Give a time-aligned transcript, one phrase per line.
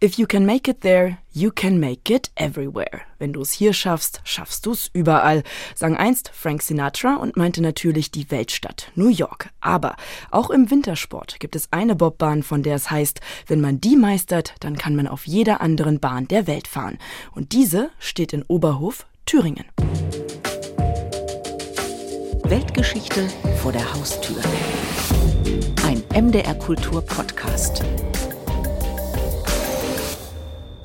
[0.00, 3.00] If you can make it there, you can make it everywhere.
[3.18, 5.42] Wenn du es hier schaffst, schaffst du es überall,
[5.74, 9.50] sang einst Frank Sinatra und meinte natürlich die Weltstadt New York.
[9.60, 9.96] Aber
[10.30, 14.54] auch im Wintersport gibt es eine Bobbahn, von der es heißt, wenn man die meistert,
[14.60, 16.98] dann kann man auf jeder anderen Bahn der Welt fahren.
[17.32, 19.64] Und diese steht in Oberhof, Thüringen.
[22.44, 23.26] Weltgeschichte
[23.60, 24.40] vor der Haustür.
[25.84, 27.82] Ein MDR Kultur Podcast.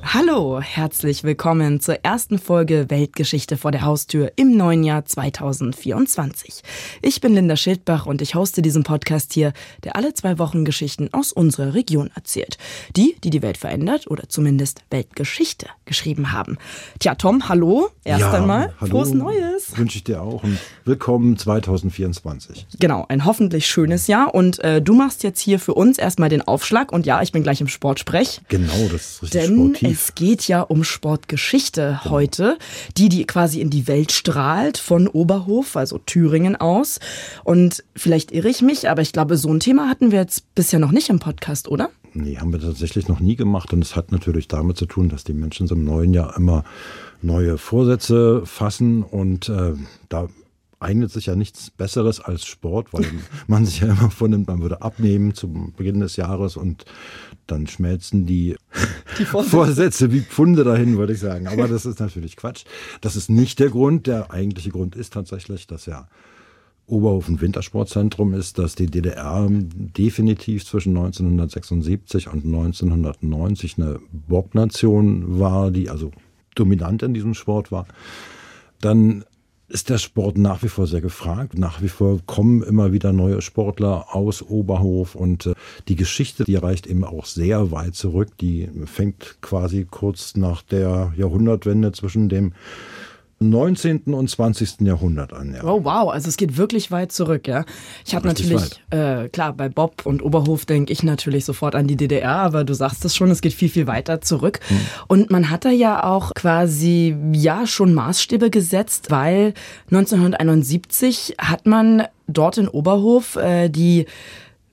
[0.05, 6.61] Hallo, herzlich willkommen zur ersten Folge Weltgeschichte vor der Haustür im neuen Jahr 2024.
[7.01, 11.09] Ich bin Linda Schildbach und ich hoste diesen Podcast hier, der alle zwei Wochen Geschichten
[11.13, 12.57] aus unserer Region erzählt.
[12.95, 16.57] Die, die die Welt verändert oder zumindest Weltgeschichte geschrieben haben.
[16.99, 18.73] Tja, Tom, hallo, erst ja, einmal.
[18.81, 19.77] Hallo, Frohes Neues.
[19.77, 22.67] Wünsche ich dir auch und willkommen 2024.
[22.79, 26.41] Genau, ein hoffentlich schönes Jahr und äh, du machst jetzt hier für uns erstmal den
[26.41, 28.41] Aufschlag und ja, ich bin gleich im Sportsprech.
[28.49, 29.92] Genau, das ist richtig sportiv.
[29.93, 32.11] Es geht ja um Sportgeschichte Genau.
[32.15, 32.57] heute,
[32.97, 36.99] die, die quasi in die Welt strahlt, von Oberhof, also Thüringen aus.
[37.43, 40.79] Und vielleicht irre ich mich, aber ich glaube, so ein Thema hatten wir jetzt bisher
[40.79, 41.89] noch nicht im Podcast, oder?
[42.13, 45.23] Nee, haben wir tatsächlich noch nie gemacht und es hat natürlich damit zu tun, dass
[45.23, 46.63] die Menschen so im neuen Jahr immer
[47.21, 49.73] neue Vorsätze fassen und äh,
[50.09, 50.27] da
[50.79, 53.05] eignet sich ja nichts Besseres als Sport, weil
[53.47, 56.85] man sich ja immer vornimmt, man würde abnehmen zum Beginn des Jahres und
[57.47, 58.55] dann schmelzen die,
[59.19, 59.55] Die Vorsätze.
[59.55, 61.47] Vorsätze wie Pfunde dahin, würde ich sagen.
[61.47, 62.63] Aber das ist natürlich Quatsch.
[63.01, 64.07] Das ist nicht der Grund.
[64.07, 66.07] Der eigentliche Grund ist tatsächlich, dass ja
[66.85, 75.71] Oberhof ein Wintersportzentrum ist, dass die DDR definitiv zwischen 1976 und 1990 eine Bob-Nation war,
[75.71, 76.11] die also
[76.55, 77.85] dominant in diesem Sport war.
[78.81, 79.23] Dann
[79.67, 81.57] ist der Sport nach wie vor sehr gefragt.
[81.57, 85.55] Nach wie vor kommen immer wieder neue Sportler aus Oberhof und äh,
[85.87, 88.37] die Geschichte, die reicht eben auch sehr weit zurück.
[88.39, 92.53] Die fängt quasi kurz nach der Jahrhundertwende zwischen dem
[93.39, 94.13] 19.
[94.13, 94.81] und 20.
[94.81, 95.53] Jahrhundert an.
[95.53, 95.63] Ja.
[95.63, 97.65] Oh wow, also es geht wirklich weit zurück, ja.
[98.05, 101.95] Ich habe natürlich, äh, klar, bei Bob und Oberhof denke ich natürlich sofort an die
[101.95, 104.59] DDR, aber du sagst es schon, es geht viel, viel weiter zurück.
[105.07, 109.53] Und man hat da ja auch quasi, ja, schon Maßstäbe gesetzt, weil
[109.91, 114.05] 1971 hat man dort in Oberhof äh, die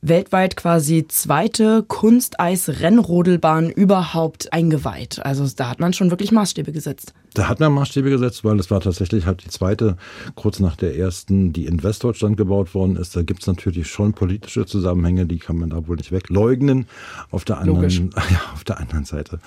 [0.03, 5.25] weltweit quasi zweite Kunsteis-Rennrodelbahn überhaupt eingeweiht.
[5.25, 7.12] Also da hat man schon wirklich Maßstäbe gesetzt.
[7.34, 9.97] Da hat man Maßstäbe gesetzt, weil das war tatsächlich halt die zweite,
[10.34, 13.15] kurz nach der ersten, die in Westdeutschland gebaut worden ist.
[13.15, 16.87] Da gibt's natürlich schon politische Zusammenhänge, die kann man da wohl nicht wegleugnen.
[17.31, 17.99] Auf der anderen, Logisch.
[18.31, 19.39] ja, auf der anderen Seite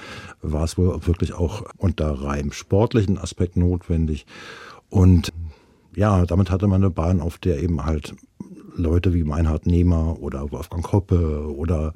[0.42, 4.26] war es wohl wirklich auch unter rein sportlichen Aspekt notwendig.
[4.90, 5.34] Und
[5.96, 8.16] ja, damit hatte man eine Bahn, auf der eben halt
[8.76, 11.94] Leute wie Meinhard Nehmer oder Wolfgang Hoppe oder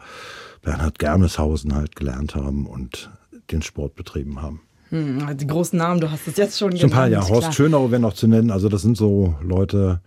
[0.62, 3.10] Bernhard Germeshausen halt gelernt haben und
[3.52, 4.62] den Sport betrieben haben.
[4.90, 7.20] Hm, die großen Namen, du hast es jetzt schon Schon ein paar, ja.
[7.22, 7.52] Horst klar.
[7.52, 8.52] Schönau wäre noch zu nennen.
[8.52, 10.02] Also das sind so Leute,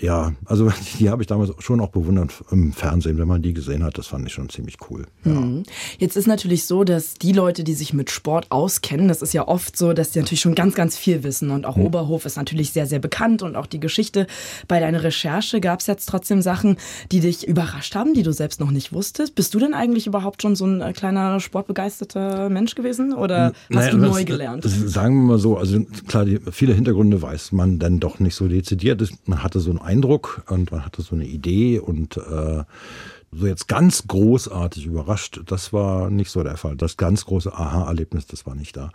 [0.00, 3.84] ja, also die habe ich damals schon auch bewundert im Fernsehen, wenn man die gesehen
[3.84, 3.98] hat.
[3.98, 5.06] Das fand ich schon ziemlich cool.
[5.24, 5.32] Ja.
[5.32, 5.62] Mhm.
[5.98, 9.46] Jetzt ist natürlich so, dass die Leute, die sich mit Sport auskennen, das ist ja
[9.46, 11.50] oft so, dass die natürlich schon ganz, ganz viel wissen.
[11.50, 11.84] Und auch Hm.
[11.86, 14.26] Oberhof ist natürlich sehr, sehr bekannt und auch die Geschichte.
[14.68, 16.76] Bei deiner Recherche gab es jetzt trotzdem Sachen,
[17.12, 19.34] die dich überrascht haben, die du selbst noch nicht wusstest.
[19.34, 23.54] Bist du denn eigentlich überhaupt schon so ein äh, kleiner sportbegeisterter Mensch gewesen oder hast
[23.70, 24.64] Naja, du das- neu gelernt?
[24.64, 28.34] das- Sagen wir mal so, also klar, die, viele Hintergründe weiß man dann doch nicht
[28.34, 29.00] so dezidiert.
[29.00, 32.62] Das- Man hatte so einen Eindruck und man hatte so eine Idee und äh,
[33.32, 36.76] so jetzt ganz großartig überrascht, das war nicht so der Fall.
[36.76, 38.90] Das ganz große Aha-Erlebnis, das war nicht da.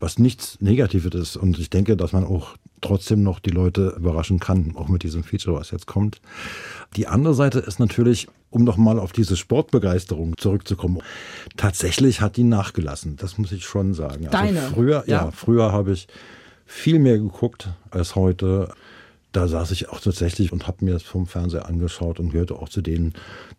[0.00, 4.38] Was nichts Negatives ist und ich denke, dass man auch trotzdem noch die Leute überraschen
[4.40, 6.20] kann, auch mit diesem Feature, was jetzt kommt.
[6.96, 10.98] Die andere Seite ist natürlich, um noch mal auf diese Sportbegeisterung zurückzukommen.
[11.56, 13.16] Tatsächlich hat die nachgelassen.
[13.16, 14.26] Das muss ich schon sagen.
[14.26, 14.60] Also Deine?
[14.72, 15.30] Früher, ja, Ja.
[15.32, 16.06] früher habe ich
[16.66, 18.72] viel mehr geguckt als heute.
[19.38, 22.68] Da saß ich auch tatsächlich und habe mir das vom Fernseher angeschaut und gehörte auch
[22.68, 23.12] zu denen,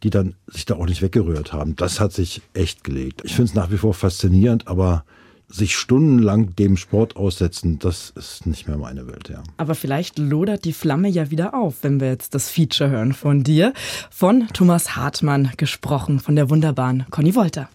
[0.04, 1.78] die dann sich da auch nicht weggerührt haben.
[1.78, 3.22] Das hat sich echt gelegt.
[3.24, 5.06] Ich finde es nach wie vor faszinierend, aber
[5.48, 9.42] sich stundenlang dem Sport aussetzen, das ist nicht mehr meine Welt, ja.
[9.56, 13.46] Aber vielleicht lodert die Flamme ja wieder auf, wenn wir jetzt das Feature hören von
[13.46, 13.72] dir.
[14.12, 17.70] Von Thomas Hartmann gesprochen, von der wunderbaren Conny Wolter.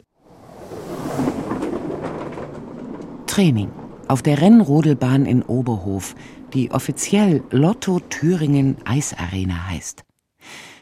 [3.26, 3.70] Training
[4.08, 6.14] auf der Rennrodelbahn in Oberhof,
[6.54, 10.04] die offiziell Lotto Thüringen Eisarena heißt.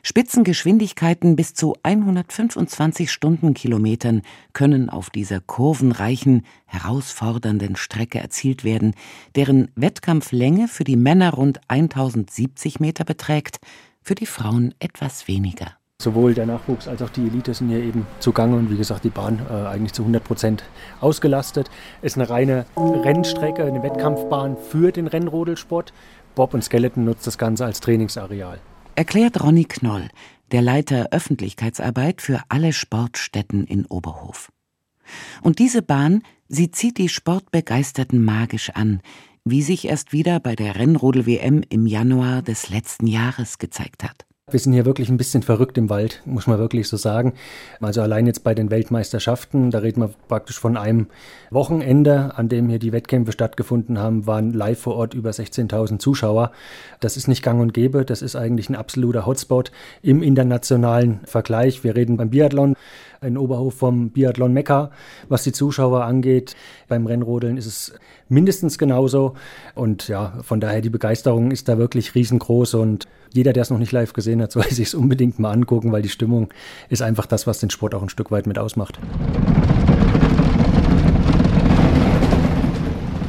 [0.05, 4.23] Spitzengeschwindigkeiten bis zu 125 Stundenkilometern
[4.53, 8.95] können auf dieser kurvenreichen, herausfordernden Strecke erzielt werden,
[9.37, 13.59] deren Wettkampflänge für die Männer rund 1070 Meter beträgt,
[14.03, 15.77] für die Frauen etwas weniger.
[16.03, 19.11] Sowohl der Nachwuchs als auch die Elite sind hier eben zugange und wie gesagt die
[19.11, 20.65] Bahn äh, eigentlich zu 100 Prozent
[21.01, 21.71] ausgelastet.
[22.01, 25.93] Es ist eine reine Rennstrecke, eine Wettkampfbahn für den Rennrodelsport.
[26.35, 28.59] Bob und Skeleton nutzt das Ganze als Trainingsareal.
[28.97, 30.09] Erklärt Ronny Knoll,
[30.51, 34.51] der Leiter Öffentlichkeitsarbeit für alle Sportstätten in Oberhof.
[35.41, 39.03] Und diese Bahn, sie zieht die Sportbegeisterten magisch an,
[39.45, 44.27] wie sich erst wieder bei der Rennrodel-WM im Januar des letzten Jahres gezeigt hat.
[44.53, 47.33] Wir sind hier wirklich ein bisschen verrückt im Wald, muss man wirklich so sagen.
[47.81, 51.07] Also allein jetzt bei den Weltmeisterschaften, da reden wir praktisch von einem
[51.51, 56.53] Wochenende, an dem hier die Wettkämpfe stattgefunden haben, waren live vor Ort über 16.000 Zuschauer.
[57.01, 59.73] Das ist nicht gang und gäbe, das ist eigentlich ein absoluter Hotspot
[60.03, 61.83] im internationalen Vergleich.
[61.83, 62.77] Wir reden beim Biathlon
[63.23, 64.91] in Oberhof vom Biathlon Mekka,
[65.29, 66.57] was die Zuschauer angeht.
[66.89, 67.95] Beim Rennrodeln ist es
[68.29, 69.35] mindestens genauso.
[69.75, 73.79] Und ja, von daher die Begeisterung ist da wirklich riesengroß und jeder, der es noch
[73.79, 76.49] nicht live gesehen hat, soll sich es unbedingt mal angucken, weil die Stimmung
[76.88, 78.99] ist einfach das, was den Sport auch ein Stück weit mit ausmacht.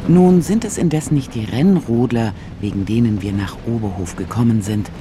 [0.07, 4.91] Nun sind es indes nicht die Rennrodler, wegen denen wir nach Oberhof gekommen sind.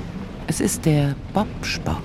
[0.46, 1.98] Es ist der Bobsport.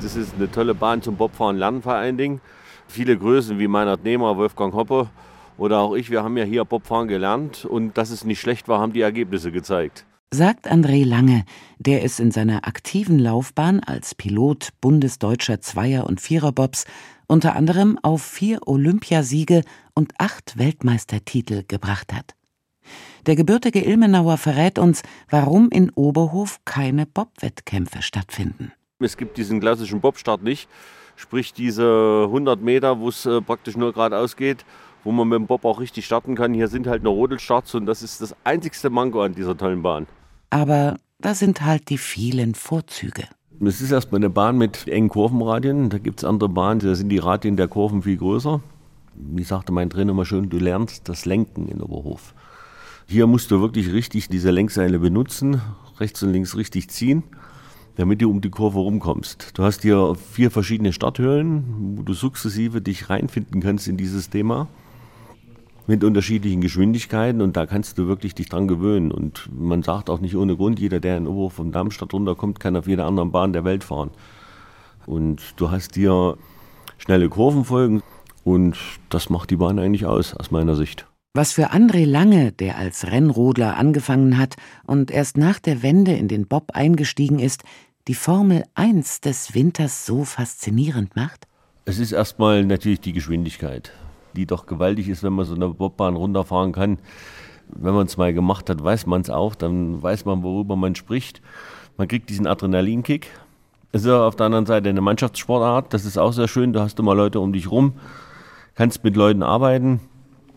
[0.00, 2.40] Das ist eine tolle Bahn zum Bobfahren lernen vor allen Dingen.
[2.88, 5.10] Viele Größen wie Meinhard Nehmer, Wolfgang Hoppe
[5.58, 8.80] oder auch ich, wir haben ja hier Bobfahren gelernt und dass es nicht schlecht war,
[8.80, 10.06] haben die Ergebnisse gezeigt.
[10.32, 11.44] Sagt André Lange,
[11.80, 16.84] der es in seiner aktiven Laufbahn als Pilot bundesdeutscher Zweier- und Viererbobs
[17.26, 19.62] unter anderem auf vier Olympiasiege
[19.92, 22.36] und acht Weltmeistertitel gebracht hat.
[23.26, 28.70] Der gebürtige Ilmenauer verrät uns, warum in Oberhof keine Bobwettkämpfe stattfinden.
[29.00, 30.68] Es gibt diesen klassischen Bobstart nicht,
[31.16, 34.64] sprich diese 100 Meter, wo es äh, praktisch nur geradeaus geht,
[35.02, 36.54] wo man mit dem Bob auch richtig starten kann.
[36.54, 40.06] Hier sind halt nur Rodelstarts und das ist das einzigste Manko an dieser tollen Bahn.
[40.50, 43.24] Aber da sind halt die vielen Vorzüge.
[43.64, 45.90] Es ist erstmal eine Bahn mit engen Kurvenradien.
[45.90, 48.60] Da gibt es andere Bahnen, da sind die Radien der Kurven viel größer.
[49.14, 52.34] Wie sagte mein Trainer immer schön, du lernst das Lenken in Oberhof.
[53.06, 55.60] Hier musst du wirklich richtig diese Lenkseile benutzen,
[55.98, 57.22] rechts und links richtig ziehen
[57.96, 59.58] damit du um die Kurve rumkommst.
[59.58, 64.68] Du hast hier vier verschiedene Starthöhlen, wo du sukzessive dich reinfinden kannst in dieses Thema
[65.90, 69.10] mit unterschiedlichen Geschwindigkeiten und da kannst du wirklich dich dran gewöhnen.
[69.10, 72.76] Und man sagt auch nicht ohne Grund, jeder, der in Oberhof vom Darmstadt runterkommt, kann
[72.76, 74.12] auf jeder anderen Bahn der Welt fahren.
[75.06, 76.38] Und du hast hier
[76.96, 78.04] schnelle Kurvenfolgen
[78.44, 78.76] und
[79.08, 81.06] das macht die Bahn eigentlich aus, aus meiner Sicht.
[81.34, 84.54] Was für André Lange, der als Rennrodler angefangen hat
[84.86, 87.64] und erst nach der Wende in den Bob eingestiegen ist,
[88.06, 91.48] die Formel 1 des Winters so faszinierend macht?
[91.84, 93.92] Es ist erstmal natürlich die Geschwindigkeit,
[94.34, 96.98] die doch gewaltig ist, wenn man so eine Bobbahn runterfahren kann.
[97.68, 100.94] Wenn man es mal gemacht hat, weiß man es auch, dann weiß man, worüber man
[100.94, 101.40] spricht.
[101.96, 103.28] Man kriegt diesen Adrenalinkick.
[103.92, 106.72] Ist auf der anderen Seite eine Mannschaftssportart, das ist auch sehr schön.
[106.72, 107.94] Da hast du mal Leute um dich rum,
[108.76, 110.00] kannst mit Leuten arbeiten.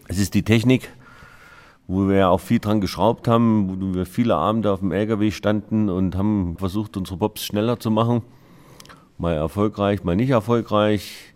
[0.08, 0.90] Es ist die Technik,
[1.88, 5.32] wo wir ja auch viel dran geschraubt haben, wo wir viele Abende auf dem LKW
[5.32, 8.22] standen und haben versucht, unsere Bobs schneller zu machen.
[9.18, 11.33] Mal erfolgreich, mal nicht erfolgreich.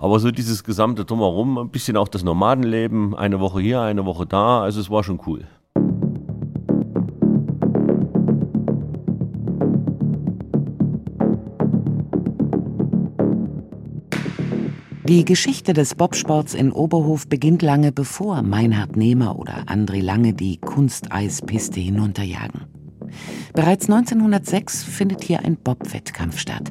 [0.00, 4.26] Aber so dieses gesamte Drumherum, ein bisschen auch das Nomadenleben, eine Woche hier, eine Woche
[4.26, 5.46] da, also es war schon cool.
[15.06, 20.56] Die Geschichte des Bobsports in Oberhof beginnt lange bevor Meinhard Nehmer oder André Lange die
[20.56, 22.62] Kunsteispiste hinunterjagen.
[23.52, 26.70] Bereits 1906 findet hier ein Bobwettkampf statt.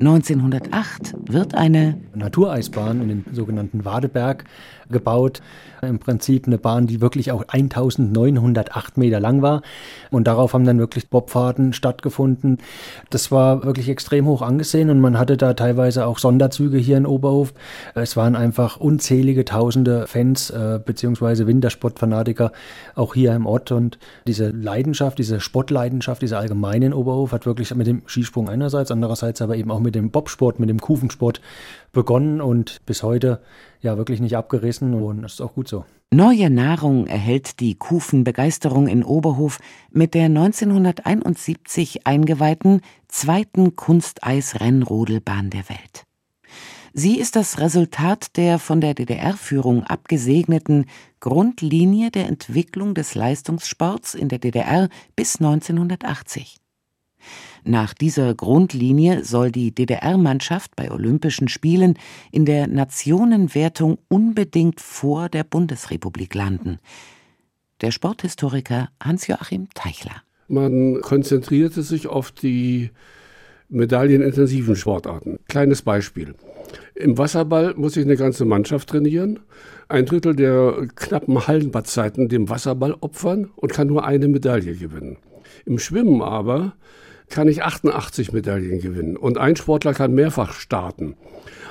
[0.00, 4.44] 1908 wird eine Natureisbahn in den sogenannten Wadeberg
[4.90, 5.40] gebaut.
[5.80, 9.62] Im Prinzip eine Bahn, die wirklich auch 1908 Meter lang war.
[10.10, 12.58] Und darauf haben dann wirklich Bobfahrten stattgefunden.
[13.10, 17.06] Das war wirklich extrem hoch angesehen und man hatte da teilweise auch Sonderzüge hier in
[17.06, 17.54] Oberhof.
[17.94, 22.52] Es waren einfach unzählige tausende Fans äh, beziehungsweise Wintersportfanatiker
[22.94, 23.70] auch hier im Ort.
[23.70, 28.90] Und diese Leidenschaft, diese Sportleidenschaft, diese allgemeine in Oberhof hat wirklich mit dem Skisprung einerseits,
[28.90, 31.40] andererseits aber eben auch mit dem Bobsport, mit dem Kufensport
[31.98, 33.42] begonnen und bis heute
[33.80, 35.84] ja wirklich nicht abgerissen und das ist auch gut so.
[36.12, 39.58] Neue Nahrung erhält die Kufenbegeisterung in Oberhof
[39.90, 46.04] mit der 1971 eingeweihten zweiten Kunsteisrennrodelbahn der Welt.
[46.92, 50.86] Sie ist das Resultat der von der DDR-Führung abgesegneten
[51.18, 56.58] Grundlinie der Entwicklung des Leistungssports in der DDR bis 1980.
[57.64, 61.98] Nach dieser Grundlinie soll die DDR-Mannschaft bei Olympischen Spielen
[62.32, 66.78] in der Nationenwertung unbedingt vor der Bundesrepublik landen.
[67.80, 70.22] Der Sporthistoriker Hans-Joachim Teichler.
[70.48, 72.90] Man konzentrierte sich auf die
[73.68, 75.38] medaillenintensiven Sportarten.
[75.46, 76.34] Kleines Beispiel.
[76.94, 79.40] Im Wasserball muss ich eine ganze Mannschaft trainieren,
[79.88, 85.18] ein Drittel der knappen Hallenbadzeiten dem Wasserball opfern und kann nur eine Medaille gewinnen.
[85.64, 86.74] Im Schwimmen aber
[87.28, 91.16] kann ich 88 Medaillen gewinnen und ein Sportler kann mehrfach starten.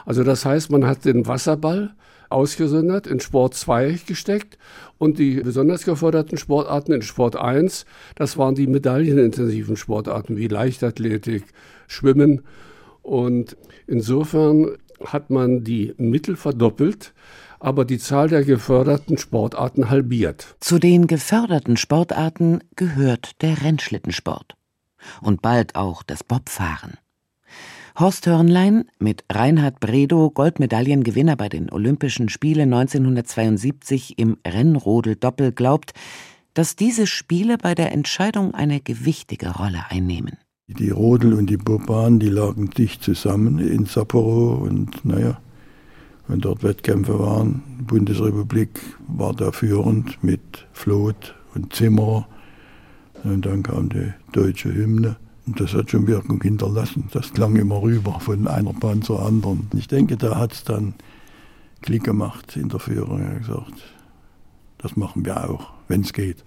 [0.05, 1.93] Also das heißt, man hat den Wasserball
[2.29, 4.57] ausgesondert, in Sport 2 gesteckt
[4.97, 7.85] und die besonders geförderten Sportarten in Sport 1,
[8.15, 11.43] das waren die medaillenintensiven Sportarten wie Leichtathletik,
[11.87, 12.41] Schwimmen
[13.01, 13.55] und
[13.87, 17.13] insofern hat man die Mittel verdoppelt,
[17.59, 20.55] aber die Zahl der geförderten Sportarten halbiert.
[20.59, 24.57] Zu den geförderten Sportarten gehört der Rennschlittensport
[25.21, 26.97] und bald auch das Bobfahren.
[27.99, 35.93] Horst Hörnlein, mit Reinhard Bredow Goldmedaillengewinner bei den Olympischen Spielen 1972 im Rennrodel-Doppel, glaubt,
[36.53, 40.37] dass diese Spiele bei der Entscheidung eine gewichtige Rolle einnehmen.
[40.67, 45.39] Die Rodel und die Bobbahn, die lagen dicht zusammen in Sapporo und naja,
[46.27, 52.27] wenn dort Wettkämpfe waren, die Bundesrepublik war da führend mit Floth und Zimmer
[53.23, 55.17] und dann kam die deutsche Hymne.
[55.45, 57.07] Und das hat schon Wirkung hinterlassen.
[57.13, 59.69] Das klang immer rüber von einer Bahn zur anderen.
[59.75, 60.93] Ich denke, da hat es dann
[61.81, 63.21] Klick gemacht in der Führung.
[63.21, 63.83] Er hat gesagt,
[64.79, 66.43] das machen wir auch, wenn es geht.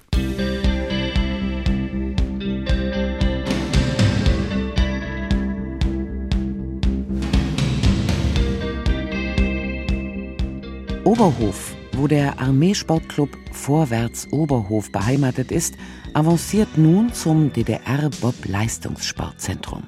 [11.05, 15.75] Oberhof, wo der Armeesportclub Vorwärts Oberhof beheimatet ist,
[16.15, 19.83] avanciert nun zum DDR-Bob-Leistungssportzentrum.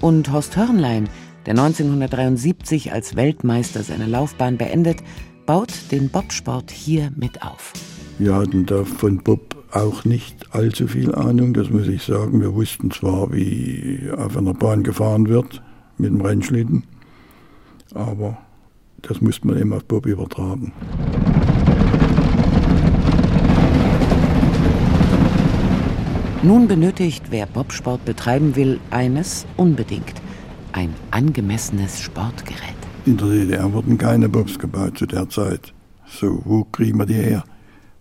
[0.00, 1.10] Und Horst Hörnlein,
[1.44, 5.02] der 1973 als Weltmeister seine Laufbahn beendet,
[5.44, 7.74] baut den Bobsport hier mit auf.
[8.18, 12.40] Wir hatten da von Bob auch nicht allzu viel Ahnung, das muss ich sagen.
[12.40, 15.62] Wir wussten zwar, wie auf einer Bahn gefahren wird
[15.98, 16.84] mit dem Rennschlitten,
[17.92, 18.38] aber
[19.02, 20.72] das musste man eben auf Bob übertragen.
[26.42, 30.14] Nun benötigt, wer Bobsport betreiben will, eines unbedingt:
[30.72, 32.76] ein angemessenes Sportgerät.
[33.06, 35.72] In der DDR wurden keine Bobs gebaut zu der Zeit.
[36.06, 37.44] So, wo kriegen wir die her?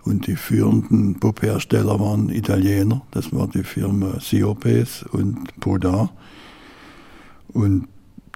[0.04, 3.02] Und die führenden Bobhersteller waren Italiener.
[3.12, 6.10] Das war die Firma Siopes und Poda.
[7.50, 7.88] Und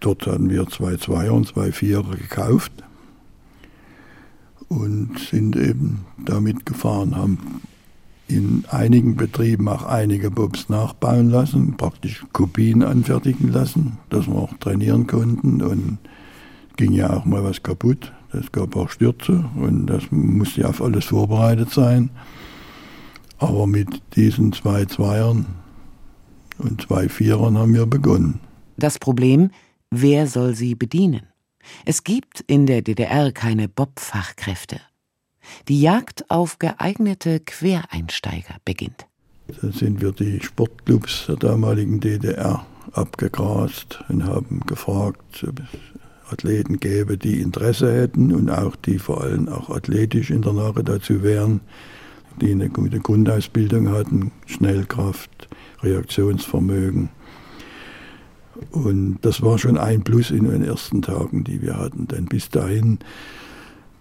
[0.02, 2.72] Dort hatten wir zwei Zweier und zwei Vierer gekauft
[4.68, 7.62] und sind eben damit gefahren, haben
[8.28, 14.54] in einigen Betrieben auch einige Bobs nachbauen lassen, praktisch Kopien anfertigen lassen, dass wir auch
[14.58, 16.00] trainieren konnten und
[16.78, 18.12] ging ja auch mal was kaputt.
[18.34, 22.10] Es gab auch Stürze und das musste ja auf alles vorbereitet sein.
[23.38, 25.46] Aber mit diesen zwei Zweiern
[26.58, 28.40] und zwei Vierern haben wir begonnen.
[28.78, 29.52] Das Problem,
[29.94, 31.28] Wer soll sie bedienen?
[31.86, 34.80] Es gibt in der DDR keine Bob-Fachkräfte.
[35.68, 39.06] Die Jagd auf geeignete Quereinsteiger beginnt.
[39.60, 46.80] Dann sind wir die Sportclubs der damaligen DDR abgegrast und haben gefragt, ob es Athleten
[46.80, 51.22] gäbe, die Interesse hätten und auch die vor allem auch athletisch in der Lage dazu
[51.22, 51.60] wären,
[52.40, 55.50] die eine gute Grundausbildung hatten, Schnellkraft,
[55.84, 57.10] Reaktionsvermögen
[58.72, 62.08] und das war schon ein Plus in den ersten Tagen, die wir hatten.
[62.08, 63.00] Denn bis dahin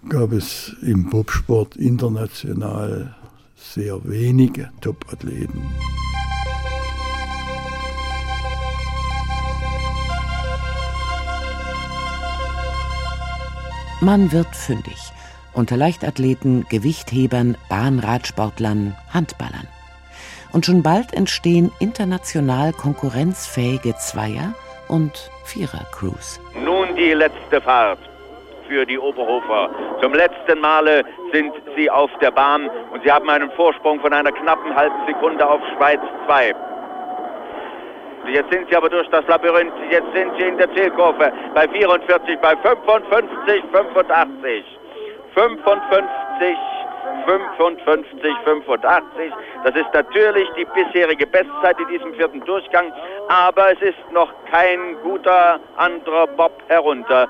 [0.09, 3.15] gab es im Bobsport international
[3.55, 5.61] sehr wenige Top-Athleten.
[14.01, 15.11] Man wird fündig
[15.53, 19.67] unter Leichtathleten, Gewichthebern, Bahnradsportlern, Handballern
[20.53, 24.53] und schon bald entstehen international konkurrenzfähige Zweier-
[24.87, 26.39] und Vierer-Crews.
[26.63, 27.99] Nun die letzte Fahrt
[28.67, 29.69] für die Oberhofer.
[30.01, 31.03] Zum letzten Male
[31.33, 35.47] sind sie auf der Bahn und sie haben einen Vorsprung von einer knappen halben Sekunde
[35.47, 36.55] auf Schweiz 2.
[38.27, 42.39] Jetzt sind sie aber durch das Labyrinth, jetzt sind sie in der Zielkurve bei 44,
[42.39, 44.65] bei 55, 85.
[45.33, 46.57] 55,
[47.25, 49.31] 55, 85.
[49.63, 52.91] Das ist natürlich die bisherige Bestzeit in diesem vierten Durchgang,
[53.29, 57.27] aber es ist noch kein guter anderer Bob herunter.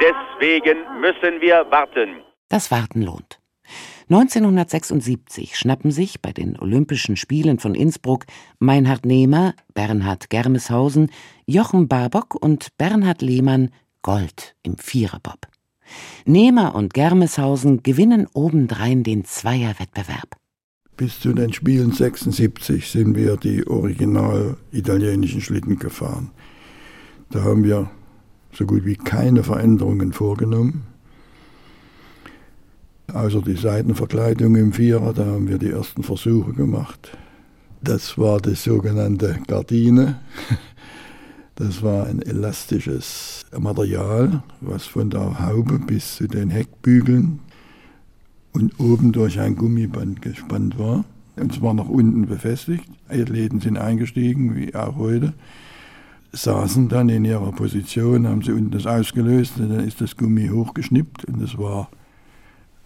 [0.00, 2.22] Deswegen müssen wir warten.
[2.48, 3.40] Das Warten lohnt.
[4.08, 8.24] 1976 schnappen sich bei den Olympischen Spielen von Innsbruck
[8.60, 11.10] Meinhard Nehmer, Bernhard Germeshausen,
[11.44, 13.70] Jochen Barbock und Bernhard Lehmann
[14.02, 15.48] Gold im Viererbob.
[16.24, 20.36] Nehmer und Germeshausen gewinnen obendrein den Zweierwettbewerb.
[20.96, 26.30] Bis zu den Spielen 76 sind wir die original italienischen Schlitten gefahren.
[27.30, 27.90] Da haben wir
[28.52, 30.84] so gut wie keine Veränderungen vorgenommen.
[33.12, 37.16] Außer die Seitenverkleidung im Vierer, da haben wir die ersten Versuche gemacht.
[37.82, 40.20] Das war die sogenannte Gardine.
[41.56, 47.40] Das war ein elastisches Material, was von der Haube bis zu den Heckbügeln
[48.52, 51.06] und oben durch ein Gummiband gespannt war.
[51.36, 52.84] Und zwar nach unten befestigt.
[53.08, 55.32] Athleten sind eingestiegen, wie auch heute,
[56.32, 60.48] saßen dann in ihrer Position, haben sie unten das ausgelöst und dann ist das Gummi
[60.48, 61.88] hochgeschnippt und es war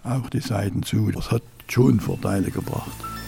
[0.05, 1.11] auch die Seiten zu.
[1.11, 3.20] Das hat schon Vorteile gebracht.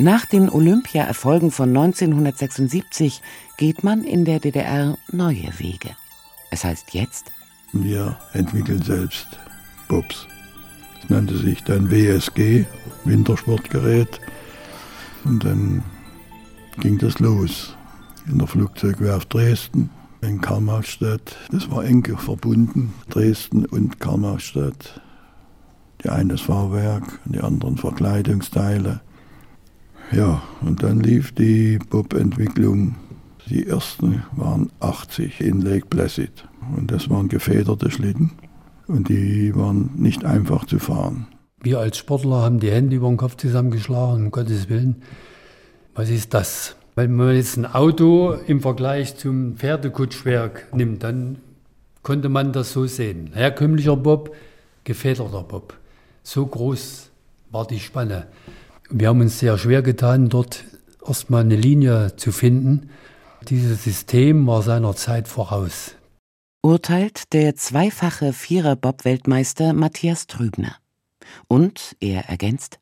[0.00, 3.20] Nach den Olympiaerfolgen von 1976
[3.56, 5.90] geht man in der DDR neue Wege.
[6.52, 7.32] Es heißt jetzt,
[7.72, 9.26] wir entwickeln selbst
[9.88, 10.28] Bobs.
[11.02, 12.64] Es nannte sich dann WSG,
[13.04, 14.20] Wintersportgerät.
[15.24, 15.82] Und dann
[16.78, 17.76] ging das los
[18.28, 19.90] in der Flugzeugwerft Dresden,
[20.20, 21.36] in Karl-Marx-Stadt.
[21.50, 25.00] Das war eng verbunden, Dresden und Karl-Marx-Stadt.
[26.04, 29.00] Die eine das Fahrwerk, die anderen Verkleidungsteile.
[30.12, 32.94] Ja, und dann lief die Bob-Entwicklung.
[33.48, 36.44] Die ersten waren 80 in Lake Placid.
[36.76, 38.32] Und das waren gefederte Schlitten.
[38.86, 41.26] Und die waren nicht einfach zu fahren.
[41.60, 45.02] Wir als Sportler haben die Hände über den Kopf zusammengeschlagen, um Gottes Willen.
[45.94, 46.76] Was ist das?
[46.94, 51.38] Wenn man jetzt ein Auto im Vergleich zum Pferdekutschwerk nimmt, dann
[52.02, 53.30] konnte man das so sehen.
[53.34, 54.34] Herkömmlicher Bob,
[54.84, 55.74] gefederter Bob.
[56.22, 57.10] So groß
[57.50, 58.26] war die Spanne.
[58.90, 60.64] Wir haben uns sehr schwer getan, dort
[61.06, 62.88] erstmal eine Linie zu finden.
[63.46, 65.94] Dieses System war seiner Zeit voraus.
[66.62, 70.76] Urteilt der zweifache Vierer-Bob-Weltmeister Matthias Trübner.
[71.48, 72.80] Und er ergänzt: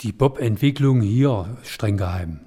[0.00, 2.40] Die Bob-Entwicklung hier streng geheim.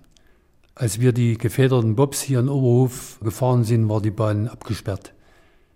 [0.73, 5.13] Als wir die gefederten Bobs hier in Oberhof gefahren sind, war die Bahn abgesperrt.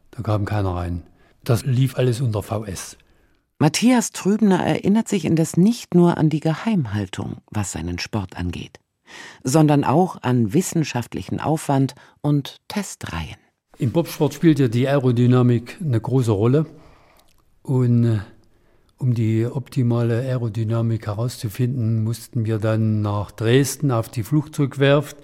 [0.10, 1.04] Da kam keiner rein.
[1.44, 2.98] Das lief alles unter VS.
[3.64, 8.82] Matthias Trübner erinnert sich indes nicht nur an die Geheimhaltung, was seinen Sport angeht,
[9.46, 13.38] sondern auch an wissenschaftlichen Aufwand und Testreihen.
[13.78, 16.66] Im Bobsport spielt ja die Aerodynamik eine große Rolle.
[17.62, 18.20] Und äh,
[18.98, 25.16] um die optimale Aerodynamik herauszufinden, mussten wir dann nach Dresden auf die Flugzeugwerft.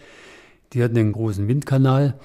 [0.71, 2.17] Die hatten einen großen Windkanal.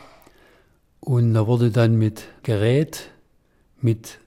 [1.00, 3.10] Und da wurde dann mit Gerät,
[3.80, 4.20] mit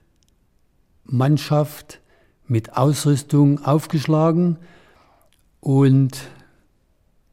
[1.08, 2.00] Mannschaft
[2.46, 4.58] mit Ausrüstung aufgeschlagen
[5.60, 6.18] und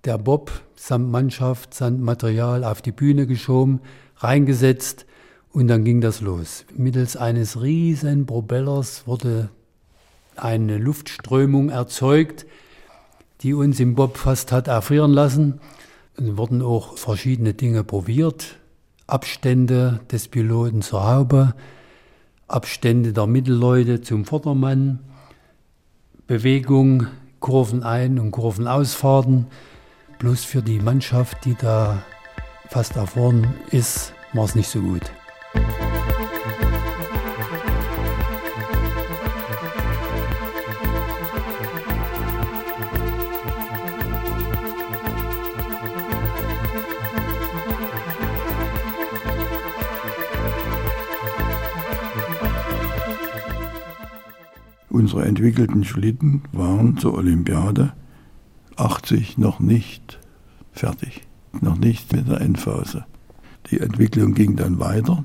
[0.05, 3.81] der Bob samt Mannschaft, samt Material auf die Bühne geschoben,
[4.17, 5.05] reingesetzt
[5.51, 6.65] und dann ging das los.
[6.75, 9.49] Mittels eines riesen Propellers wurde
[10.35, 12.45] eine Luftströmung erzeugt,
[13.41, 15.59] die uns im Bob fast hat erfrieren lassen.
[16.17, 18.57] Es wurden auch verschiedene Dinge probiert.
[19.07, 21.53] Abstände des Piloten zur Haube,
[22.47, 24.99] Abstände der Mittelleute zum Vordermann,
[26.27, 27.07] Bewegung,
[27.39, 29.47] Kurven ein- und Kurven ausfahrten.
[30.19, 32.03] Bloß für die Mannschaft, die da
[32.69, 35.11] fast erfahren ist, war es nicht so gut.
[55.05, 57.93] Unsere entwickelten Schlitten waren zur Olympiade
[58.75, 60.17] 80 noch nicht
[60.71, 61.21] fertig,
[61.61, 63.05] noch nicht mit der Endphase.
[63.69, 65.23] Die Entwicklung ging dann weiter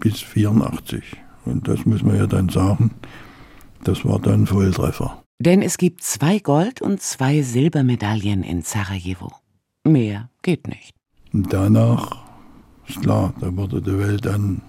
[0.00, 1.04] bis 84.
[1.44, 2.90] Und das muss man ja dann sagen,
[3.84, 5.22] das war dann Volltreffer.
[5.38, 9.30] Denn es gibt zwei Gold- und zwei Silbermedaillen in Sarajevo.
[9.84, 10.90] Mehr geht nicht.
[11.32, 12.24] Und danach,
[12.88, 14.62] ist klar, da wurde die Welt dann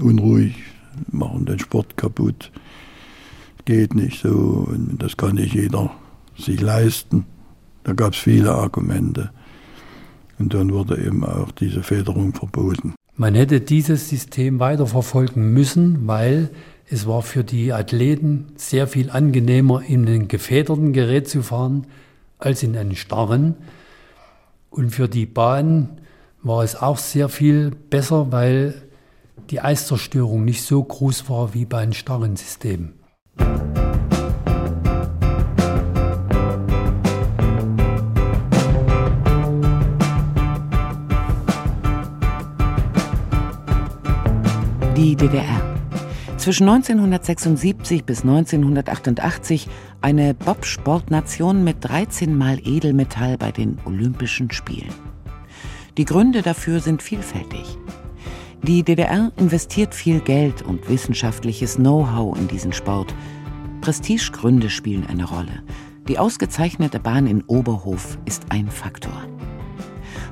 [0.00, 0.56] unruhig,
[1.12, 2.50] machen den Sport kaputt
[3.64, 5.90] geht nicht so und das kann nicht jeder
[6.36, 7.26] sich leisten.
[7.84, 9.30] Da gab es viele Argumente.
[10.38, 12.94] Und dann wurde eben auch diese Federung verboten.
[13.14, 16.50] Man hätte dieses System weiterverfolgen müssen, weil
[16.88, 21.86] es war für die Athleten sehr viel angenehmer, in einem gefederten Gerät zu fahren,
[22.38, 23.54] als in einem starren.
[24.70, 26.00] Und für die Bahn
[26.42, 28.82] war es auch sehr viel besser, weil
[29.50, 32.94] die Eiszerstörung nicht so groß war wie bei einem starren System.
[44.96, 45.74] Die DDR.
[46.36, 49.68] Zwischen 1976 bis 1988
[50.00, 54.92] eine Bobsportnation mit 13 Mal Edelmetall bei den Olympischen Spielen.
[55.96, 57.78] Die Gründe dafür sind vielfältig.
[58.64, 63.12] Die DDR investiert viel Geld und wissenschaftliches Know-how in diesen Sport.
[63.80, 65.64] Prestigegründe spielen eine Rolle.
[66.06, 69.24] Die ausgezeichnete Bahn in Oberhof ist ein Faktor.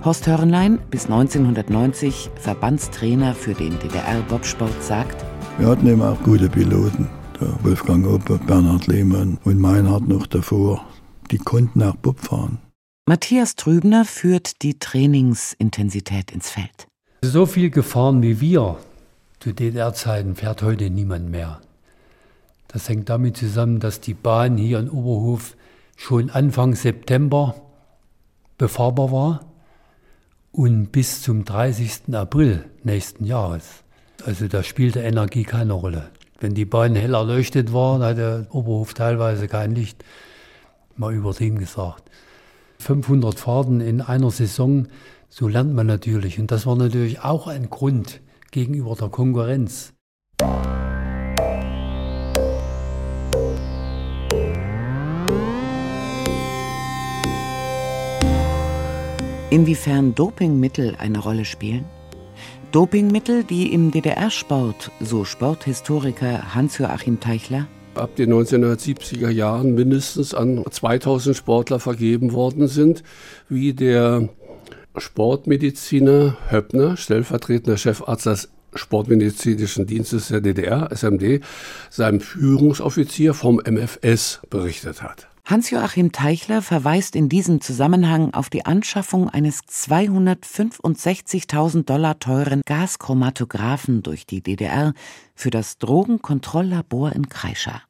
[0.05, 5.25] Horst Hörnlein, bis 1990 Verbandstrainer für den DDR-Bobsport, sagt,
[5.59, 7.09] wir hatten eben auch gute Piloten.
[7.41, 10.85] Der Wolfgang Oppe, Bernhard Lehmann und Meinhard noch davor.
[11.33, 12.59] Die konnten auch Bob fahren.
[13.07, 16.90] Matthias Trübner führt die Trainingsintensität ins Feld.
[17.23, 18.79] So viel gefahren wie wir
[19.41, 21.61] zu DDR-Zeiten fährt heute niemand mehr.
[22.69, 25.55] Das hängt damit zusammen, dass die Bahn hier in Oberhof
[25.97, 27.55] schon Anfang September
[28.57, 29.41] befahrbar war
[30.51, 32.15] und bis zum 30.
[32.15, 33.83] April nächsten Jahres.
[34.25, 36.11] Also da spielte Energie keine Rolle.
[36.39, 40.03] Wenn die Bahn hell erleuchtet war, dann hatte Oberhof teilweise kein Licht,
[40.97, 42.05] mal übertrieben gesagt.
[42.79, 44.89] 500 Fahrten in einer Saison,
[45.31, 46.39] so lernt man natürlich.
[46.39, 49.95] Und das war natürlich auch ein Grund gegenüber der Konkurrenz.
[59.51, 61.85] Inwiefern Dopingmittel eine Rolle spielen?
[62.71, 67.67] Dopingmittel, die im DDR-Sport, so Sporthistoriker Hans-Joachim Teichler,
[67.97, 73.03] ab den 1970er Jahren mindestens an 2000 Sportler vergeben worden sind,
[73.49, 74.29] wie der
[74.97, 81.45] Sportmediziner Höppner, stellvertretender Chefarzt des Sportmedizinischen Dienstes der DDR, SMD,
[81.91, 85.29] seinem Führungsoffizier vom MFS berichtet hat.
[85.45, 94.27] Hans-Joachim Teichler verweist in diesem Zusammenhang auf die Anschaffung eines 265.000 Dollar teuren Gaschromatographen durch
[94.27, 94.95] die DDR
[95.35, 97.83] für das Drogenkontrolllabor in Kreischa,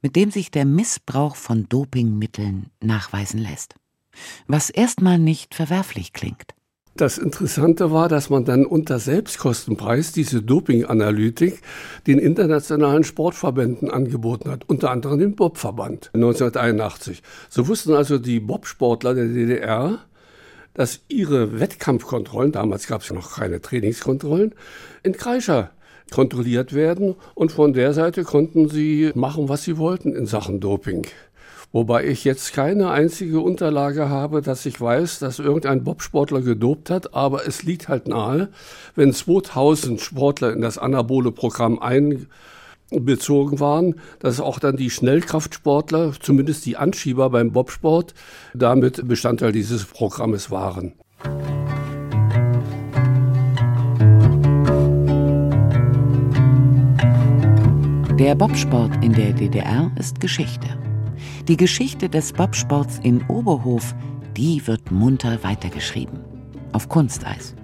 [0.00, 3.74] mit dem sich der Missbrauch von Dopingmitteln nachweisen lässt.
[4.46, 6.54] Was erstmal nicht verwerflich klingt.
[6.94, 11.62] Das Interessante war, dass man dann unter Selbstkostenpreis diese Dopinganalytik
[12.06, 17.22] den internationalen Sportverbänden angeboten hat, unter anderem dem Bobverband 1981.
[17.48, 20.00] So wussten also die Bobsportler der DDR,
[20.74, 24.54] dass ihre Wettkampfkontrollen, damals gab es noch keine Trainingskontrollen,
[25.02, 25.70] in Kreischer
[26.10, 31.06] kontrolliert werden und von der Seite konnten sie machen, was sie wollten in Sachen Doping.
[31.72, 37.14] Wobei ich jetzt keine einzige Unterlage habe, dass ich weiß, dass irgendein Bobsportler gedopt hat,
[37.14, 38.50] aber es liegt halt nahe,
[38.94, 46.66] wenn 2000 Sportler in das anabole Programm einbezogen waren, dass auch dann die Schnellkraftsportler, zumindest
[46.66, 48.12] die Anschieber beim Bobsport,
[48.52, 50.92] damit Bestandteil dieses Programmes waren.
[58.18, 60.81] Der Bobsport in der DDR ist Geschichte.
[61.48, 63.96] Die Geschichte des Bobsports in Oberhof,
[64.36, 66.20] die wird munter weitergeschrieben.
[66.72, 67.56] Auf Kunsteis.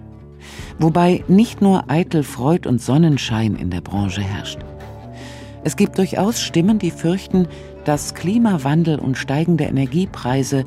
[0.81, 4.59] Wobei nicht nur eitel Freud und Sonnenschein in der Branche herrscht.
[5.62, 7.47] Es gibt durchaus Stimmen, die fürchten,
[7.85, 10.64] dass Klimawandel und steigende Energiepreise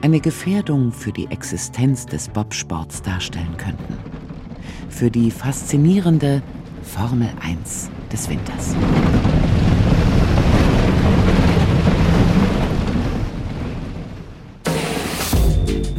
[0.00, 3.98] eine Gefährdung für die Existenz des Bobsports darstellen könnten.
[4.88, 6.42] Für die faszinierende
[6.82, 8.76] Formel 1 des Winters.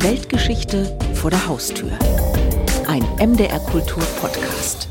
[0.04, 1.90] Weltgeschichte vor der Haustür.
[2.88, 4.90] Ein MDR Kultur Podcast.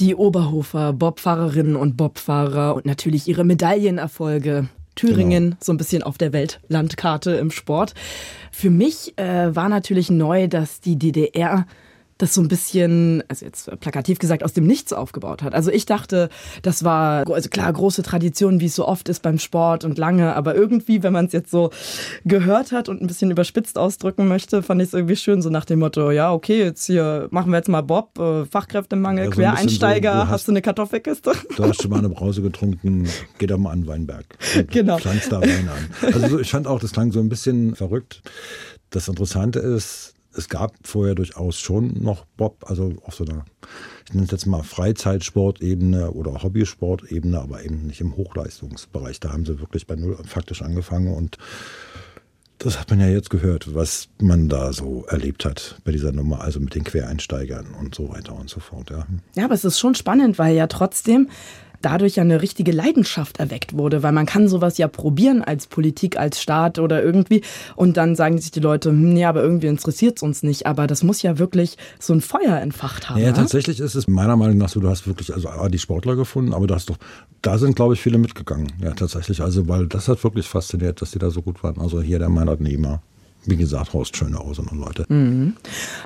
[0.00, 4.68] Die Oberhofer Bobfahrerinnen und Bobfahrer und natürlich ihre Medaillenerfolge.
[4.96, 5.56] Thüringen genau.
[5.60, 7.94] so ein bisschen auf der Weltlandkarte im Sport.
[8.50, 11.64] Für mich äh, war natürlich neu, dass die DDR
[12.22, 15.54] das so ein bisschen, also jetzt plakativ gesagt, aus dem Nichts aufgebaut hat.
[15.54, 16.28] Also ich dachte,
[16.62, 20.36] das war, also klar, große Tradition, wie es so oft ist beim Sport und lange,
[20.36, 21.70] aber irgendwie, wenn man es jetzt so
[22.24, 25.64] gehört hat und ein bisschen überspitzt ausdrücken möchte, fand ich es irgendwie schön, so nach
[25.64, 29.36] dem Motto, ja, okay, jetzt hier machen wir jetzt mal Bob, äh, Fachkräftemangel, ja, so
[29.36, 31.32] Quereinsteiger, so, du hast, hast, du eine Kartoffelkiste?
[31.56, 33.08] Du hast schon mal eine Brause getrunken,
[33.38, 34.26] geh doch mal an Weinberg.
[34.70, 34.98] genau.
[34.98, 36.12] Da Wein an.
[36.12, 38.22] Also ich fand auch, das klang so ein bisschen verrückt.
[38.90, 43.44] Das Interessante ist, es gab vorher durchaus schon noch Bob, also auf so einer,
[44.06, 49.20] ich nenne es jetzt mal Freizeitsportebene oder Hobbysportebene, aber eben nicht im Hochleistungsbereich.
[49.20, 51.38] Da haben sie wirklich bei Null faktisch angefangen und
[52.58, 56.42] das hat man ja jetzt gehört, was man da so erlebt hat bei dieser Nummer,
[56.42, 58.90] also mit den Quereinsteigern und so weiter und so fort.
[58.90, 61.28] Ja, ja aber es ist schon spannend, weil ja trotzdem
[61.82, 66.18] dadurch ja eine richtige Leidenschaft erweckt wurde, weil man kann sowas ja probieren als Politik,
[66.18, 67.42] als Staat oder irgendwie
[67.76, 70.86] und dann sagen sich die Leute, hm, ja, aber irgendwie interessiert es uns nicht, aber
[70.86, 73.20] das muss ja wirklich so ein Feuer entfacht haben.
[73.20, 76.16] Ja, ja, tatsächlich ist es meiner Meinung nach so, du hast wirklich also die Sportler
[76.16, 76.96] gefunden, aber du hast doch,
[77.42, 81.10] da sind glaube ich viele mitgegangen, ja tatsächlich, also weil das hat wirklich fasziniert, dass
[81.10, 81.78] die da so gut waren.
[81.78, 83.02] Also hier der Meinert Nehmer
[83.44, 85.04] wie gesagt, Horst Schönhausen und Leute.
[85.08, 85.54] Mhm.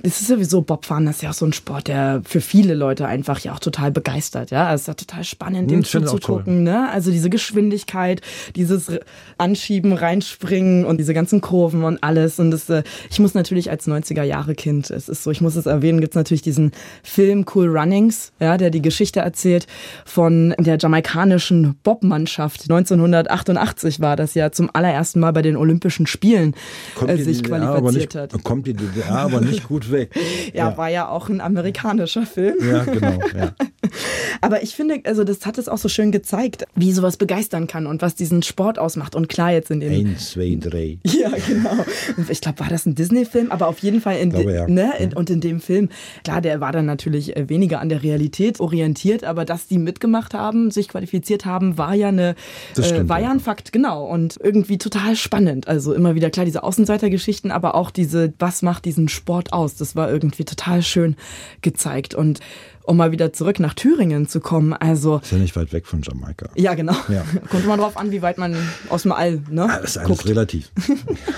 [0.02, 3.06] Es ist sowieso Bobfahren, das ist ja auch so ein Sport, der für viele Leute
[3.06, 4.50] einfach ja auch total begeistert.
[4.50, 6.62] Ja, es ist ja total spannend, dem zuzugucken.
[6.62, 6.88] Ne?
[6.90, 8.22] Also diese Geschwindigkeit,
[8.54, 8.90] dieses
[9.36, 12.38] Anschieben, Reinspringen und diese ganzen Kurven und alles.
[12.38, 15.56] Und das, äh, ich muss natürlich als 90er Jahre Kind, es ist so, ich muss
[15.56, 16.72] es erwähnen, gibt es natürlich diesen
[17.02, 19.66] Film Cool Runnings, ja, der die Geschichte erzählt
[20.06, 22.62] von der jamaikanischen Bobmannschaft.
[22.62, 26.54] 1988 war das ja zum allerersten Mal bei den Olympischen Spielen.
[26.94, 28.44] Kommt äh, sich DDR qualifiziert nicht, hat.
[28.44, 30.10] Kommt die DDR aber nicht gut weg.
[30.52, 32.56] ja, ja, war ja auch ein amerikanischer Film.
[32.60, 33.18] Ja, genau.
[33.36, 33.54] Ja.
[34.40, 37.86] aber ich finde, also das hat es auch so schön gezeigt, wie sowas begeistern kann
[37.86, 39.14] und was diesen Sport ausmacht.
[39.14, 39.92] Und klar, jetzt in dem.
[39.92, 40.98] Eins, zwei, drei.
[41.04, 41.84] Ja, genau.
[42.28, 44.66] Ich glaube, war das ein Disney-Film, aber auf jeden Fall in, glaube, ja.
[44.68, 45.88] ne, in, und in dem Film,
[46.24, 50.34] klar, der war dann natürlich äh, weniger an der Realität orientiert, aber dass die mitgemacht
[50.34, 52.34] haben, sich qualifiziert haben, war ja eine,
[52.76, 54.04] äh, war ja ein Fakt, genau.
[54.04, 55.68] Und irgendwie total spannend.
[55.68, 59.76] Also immer wieder klar, diese Außenseiter Geschichten, aber auch diese, was macht diesen Sport aus?
[59.76, 61.16] Das war irgendwie total schön
[61.62, 62.14] gezeigt.
[62.14, 62.40] Und
[62.84, 65.18] um mal wieder zurück nach Thüringen zu kommen, also.
[65.18, 66.48] Ist ja nicht weit weg von Jamaika.
[66.54, 66.94] Ja, genau.
[67.08, 67.24] Ja.
[67.50, 68.56] Kommt immer drauf an, wie weit man
[68.88, 69.66] aus dem All, ne?
[69.66, 70.26] Das ist alles guckt.
[70.26, 70.70] relativ.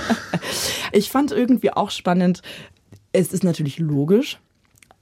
[0.93, 2.43] ich fand irgendwie auch spannend,
[3.12, 4.38] es ist natürlich logisch,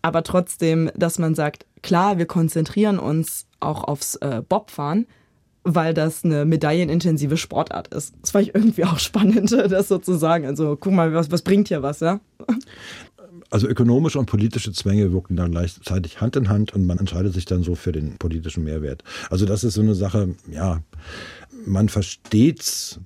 [0.02, 5.06] aber trotzdem, dass man sagt, klar, wir konzentrieren uns auch aufs äh, Bobfahren,
[5.66, 8.14] weil das eine medaillenintensive Sportart ist.
[8.22, 10.46] Das fand ich irgendwie auch spannend, das sozusagen.
[10.46, 12.20] Also guck mal, was, was bringt hier was, ja?
[13.50, 17.46] Also ökonomische und politische Zwänge wirken dann gleichzeitig Hand in Hand und man entscheidet sich
[17.46, 19.02] dann so für den politischen Mehrwert.
[19.28, 20.82] Also das ist so eine Sache, ja,
[21.66, 23.00] man versteht's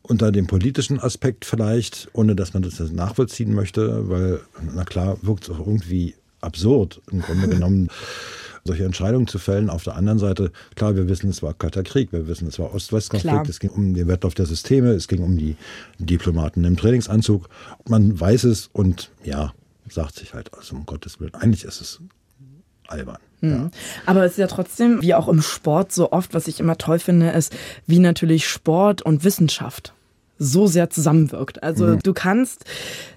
[0.00, 4.40] unter dem politischen Aspekt vielleicht, ohne dass man das nachvollziehen möchte, weil,
[4.74, 7.90] na klar, wirkt es auch irgendwie absurd im Grunde genommen
[8.68, 9.68] solche Entscheidungen zu fällen.
[9.68, 12.72] Auf der anderen Seite, klar, wir wissen, es war Kalter Krieg, wir wissen, es war
[12.72, 15.56] Ost-West-Konflikt, es ging um den Wettlauf der Systeme, es ging um die
[15.98, 17.48] Diplomaten im Trainingsanzug.
[17.88, 19.52] Man weiß es und ja,
[19.88, 22.00] sagt sich halt, also um Gottes Willen, eigentlich ist es
[22.86, 23.18] albern.
[23.40, 23.50] Hm.
[23.50, 23.70] Ja.
[24.06, 26.98] Aber es ist ja trotzdem, wie auch im Sport so oft, was ich immer toll
[26.98, 27.54] finde, ist,
[27.86, 29.92] wie natürlich Sport und Wissenschaft
[30.38, 31.62] so sehr zusammenwirkt.
[31.62, 31.98] Also mhm.
[32.02, 32.64] du kannst,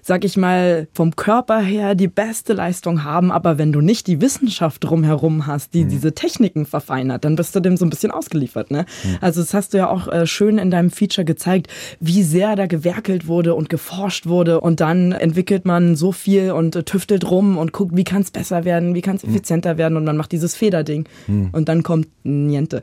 [0.02, 4.20] sag ich mal, vom Körper her die beste Leistung haben, aber wenn du nicht die
[4.20, 5.88] Wissenschaft drumherum hast, die mhm.
[5.88, 8.70] diese Techniken verfeinert, dann bist du dem so ein bisschen ausgeliefert.
[8.70, 8.86] Ne?
[9.04, 9.18] Mhm.
[9.20, 11.68] Also das hast du ja auch äh, schön in deinem Feature gezeigt,
[12.00, 16.76] wie sehr da gewerkelt wurde und geforscht wurde und dann entwickelt man so viel und
[16.76, 19.30] äh, tüftelt rum und guckt, wie kann es besser werden, wie kann es mhm.
[19.30, 21.50] effizienter werden und man macht dieses Federding mhm.
[21.52, 22.80] und dann kommt Niente.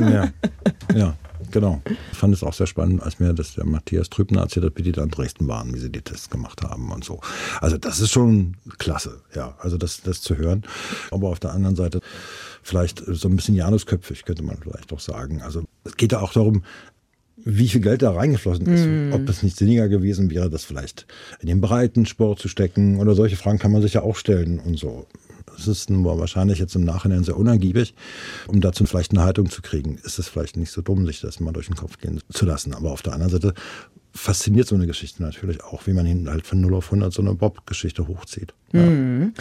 [0.00, 0.28] Ja,
[0.94, 1.14] ja.
[1.56, 1.80] Genau.
[2.12, 4.82] Ich fand es auch sehr spannend, als mir das der Matthias Trübner erzählt hat, wie
[4.82, 7.20] die da in Dresden waren, wie sie die Tests gemacht haben und so.
[7.62, 10.64] Also das ist schon klasse, ja, also das, das zu hören.
[11.10, 12.00] Aber auf der anderen Seite
[12.62, 15.40] vielleicht so ein bisschen Janusköpfig, könnte man vielleicht auch sagen.
[15.40, 16.62] Also es geht ja auch darum,
[17.36, 18.84] wie viel Geld da reingeflossen ist.
[18.84, 19.14] Mm.
[19.14, 21.06] Ob es nicht sinniger gewesen wäre, das vielleicht
[21.40, 24.78] in den Breitensport zu stecken oder solche Fragen kann man sich ja auch stellen und
[24.78, 25.06] so.
[25.56, 27.94] Es ist nur wahrscheinlich jetzt im Nachhinein sehr unergiebig,
[28.46, 29.98] um dazu vielleicht eine Haltung zu kriegen.
[30.04, 32.74] Ist es vielleicht nicht so dumm, sich das mal durch den Kopf gehen zu lassen.
[32.74, 33.54] Aber auf der anderen Seite
[34.12, 37.22] fasziniert so eine Geschichte natürlich auch, wie man hin halt von 0 auf 100 so
[37.22, 38.54] eine Bob-Geschichte hochzieht.
[38.72, 38.82] Ja.
[38.82, 39.34] Mhm.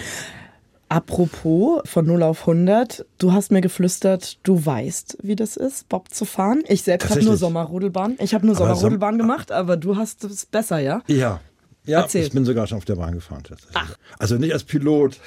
[0.87, 6.13] Apropos von 0 auf 100, du hast mir geflüstert, du weißt, wie das ist, Bob
[6.13, 6.61] zu fahren.
[6.67, 8.17] Ich selbst habe nur Sommerrodelbahn.
[8.19, 11.01] Ich habe nur Sommerrodelbahn gemacht, aber du hast es besser, ja?
[11.07, 11.41] Ja,
[11.85, 12.25] ja, Erzähl.
[12.25, 13.43] ich bin sogar schon auf der Bahn gefahren.
[13.73, 13.95] Ach.
[14.17, 15.19] Also nicht als Pilot.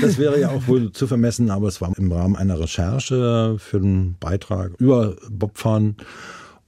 [0.00, 3.76] Das wäre ja auch wohl zu vermessen, aber es war im Rahmen einer Recherche für
[3.78, 5.96] einen Beitrag über Bobfahren.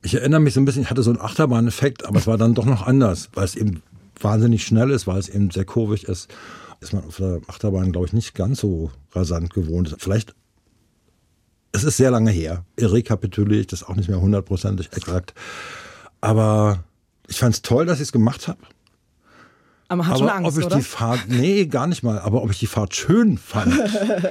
[0.02, 2.54] Ich erinnere mich so ein bisschen, ich hatte so einen Achterbahn-Effekt, aber es war dann
[2.54, 3.83] doch noch anders, weil es eben
[4.20, 6.28] wahnsinnig schnell ist, weil es eben sehr kurvig ist.
[6.80, 9.94] Ist man auf der Achterbahn, glaube ich, nicht ganz so rasant gewohnt.
[9.98, 10.35] Vielleicht,
[11.72, 12.64] es ist sehr lange her.
[12.78, 15.35] Rekapituliere ich das auch nicht mehr hundertprozentig exakt.
[16.20, 16.85] Aber
[17.28, 18.59] ich fand es toll, dass ich es gemacht habe.
[19.88, 20.77] Aber man hat aber schon Angst, ob ich oder?
[20.77, 23.75] die Fahrt, nee, gar nicht mal, aber ob ich die Fahrt schön fand,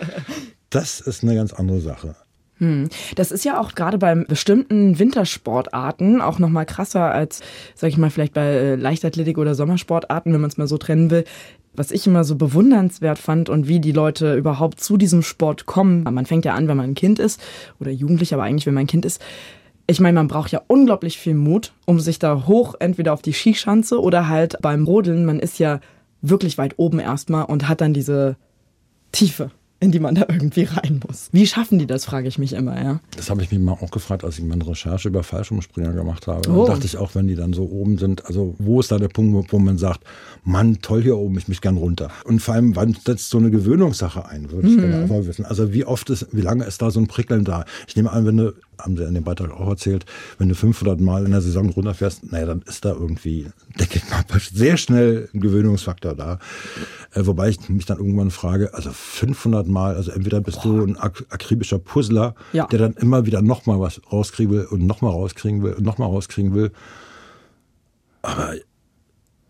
[0.70, 2.16] das ist eine ganz andere Sache.
[2.60, 2.90] Hm.
[3.16, 7.42] Das ist ja auch gerade bei bestimmten Wintersportarten auch noch mal krasser als,
[7.76, 11.10] sag ich mal, vielleicht bei äh, Leichtathletik oder Sommersportarten, wenn man es mal so trennen
[11.10, 11.26] will.
[11.76, 16.04] Was ich immer so bewundernswert fand und wie die Leute überhaupt zu diesem Sport kommen.
[16.04, 17.42] Man fängt ja an, wenn man ein Kind ist
[17.80, 19.20] oder Jugendlich, aber eigentlich, wenn man ein Kind ist,
[19.88, 23.34] ich meine, man braucht ja unglaublich viel Mut, um sich da hoch entweder auf die
[23.34, 25.26] Skischanze oder halt beim Rodeln.
[25.26, 25.80] Man ist ja
[26.22, 28.38] wirklich weit oben erstmal und hat dann diese
[29.12, 31.28] Tiefe in die man da irgendwie rein muss.
[31.34, 33.02] Wie schaffen die das, frage ich mich immer, ja.
[33.18, 36.50] Das habe ich mich mal auch gefragt, als ich meine Recherche über Fallschirmspringer gemacht habe.
[36.50, 36.66] Oh.
[36.66, 39.10] Da dachte ich auch, wenn die dann so oben sind, also wo ist da der
[39.10, 40.06] Punkt, wo- man sagt,
[40.46, 42.10] Mann, toll hier oben, ich mich gern runter.
[42.24, 45.44] Und vor allem, wann setzt so eine Gewöhnungssache ein, würde ich gerne auch mal wissen.
[45.44, 47.66] Also wie oft ist, wie lange ist da so ein Prickeln da?
[47.86, 50.06] Ich nehme an, wenn du, haben sie in dem Beitrag auch erzählt,
[50.38, 53.48] wenn du 500 Mal in der Saison runterfährst, naja, dann ist da irgendwie,
[53.80, 56.40] denke ich mal, sehr schnell ein Gewöhnungsfaktor da.
[57.14, 60.98] Äh, wobei ich mich dann irgendwann frage, also 500 Mal, also entweder bist du ein
[60.98, 62.68] ak akribischer Puzzler, Ja.
[62.68, 66.54] der dann immer wieder nochmal was rauskriegen will und nochmal rauskriegen will und nochmal rauskriegen
[66.56, 66.72] will.
[68.22, 68.54] Aber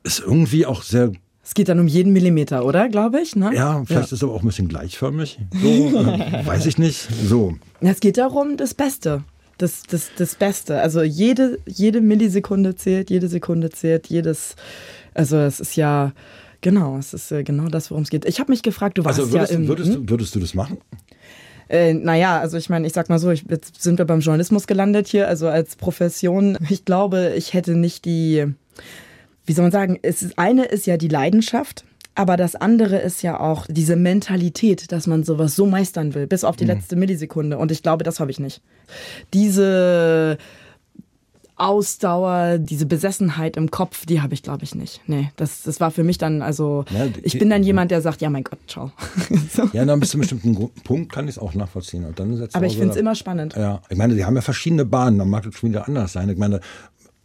[0.04, 1.12] ist irgendwie auch sehr,
[1.45, 2.88] Es geht dann um jeden Millimeter, oder?
[2.88, 3.51] Glaube ich, ne?
[3.53, 5.39] ja, vielleicht ist es aber auch ein bisschen gleichförmig.
[5.62, 7.08] So, äh, weiß ich nicht.
[7.25, 7.56] So.
[7.82, 9.23] Ja, Es geht darum, das Beste.
[9.58, 10.79] Das, das, das Beste.
[10.82, 14.56] Also jede, jede Millisekunde zählt, jede Sekunde zählt, jedes.
[15.13, 16.13] Also es ist ja,
[16.62, 18.25] genau, es ist äh, genau das, worum es geht.
[18.25, 19.67] Ich habe mich gefragt, du warst Also würdest, ja im.
[19.67, 20.06] würdest, hm?
[20.06, 20.77] du, würdest du das machen?
[21.69, 24.65] Äh, naja, also ich meine, ich sag mal so, ich, jetzt sind wir beim Journalismus
[24.65, 26.58] gelandet hier, also als Profession.
[26.69, 28.45] Ich glaube, ich hätte nicht die,
[29.45, 33.23] wie soll man sagen, es ist, eine ist ja die Leidenschaft, aber das andere ist
[33.23, 37.58] ja auch diese Mentalität, dass man sowas so meistern will, bis auf die letzte Millisekunde.
[37.58, 38.62] Und ich glaube, das habe ich nicht.
[39.34, 40.38] Diese
[41.56, 45.01] Ausdauer, diese Besessenheit im Kopf, die habe ich, glaube ich, nicht.
[45.06, 48.01] Nee, das, das war für mich dann, also, Ja, die- ich bin dann jemand, der
[48.01, 48.91] sagt, ja, mein Gott, ciao.
[49.53, 49.69] so.
[49.71, 52.06] Ja, dann bis zu einem bestimmten Punkt kann ich es auch nachvollziehen.
[52.06, 53.53] Und dann setzt Aber ich finde es immer spannend.
[53.56, 56.27] Ja, ich meine, die haben ja verschiedene Bahnen, dann mag das schon wieder anders sein.
[56.29, 56.60] Ich meine,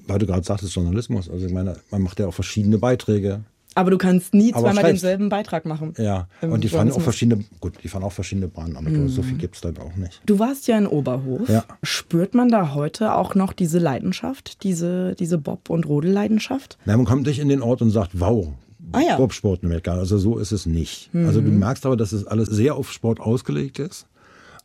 [0.09, 3.41] weil du gerade sagtest, Journalismus, also ich meine, man macht ja auch verschiedene Beiträge.
[3.75, 5.05] Aber du kannst nie Aber zweimal schreibst.
[5.05, 5.95] denselben Beitrag machen.
[5.99, 9.09] Ja, und die fahren auch verschiedene, gut, die fahren auch verschiedene Bahnen, aber Mhm.
[9.09, 10.21] so viel gibt es dann auch nicht.
[10.27, 11.49] Du warst ja in Oberhof.
[11.49, 11.65] Ja.
[11.85, 16.77] Spürt man da heute auch noch diese Leidenschaft, diese, diese Bob- und Rodelleidenschaft?
[16.87, 18.49] Na, man kommt nicht in den Ort und sagt, wow,
[18.91, 19.17] Ah ja.
[19.17, 19.93] Bobsport in Amerika.
[19.95, 21.11] Also so ist es nicht.
[21.13, 24.07] Also du merkst aber, dass es alles sehr auf Sport ausgelegt ist.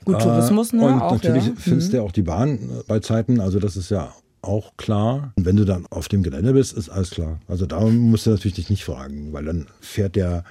[0.06, 0.86] Gut, Tourismus, ne?
[0.86, 1.51] Und auch, natürlich ja.
[1.51, 1.58] Mhm.
[1.58, 5.34] findest du ja auch die Bahn äh, bei Zeiten, also das ist ja auch klar.
[5.36, 7.39] Und wenn du dann auf dem Gelände bist, ist alles klar.
[7.47, 10.43] Also da musst du natürlich dich nicht fragen, weil dann fährt der